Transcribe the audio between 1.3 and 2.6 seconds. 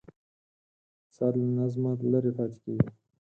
له نظمه لرې پاتې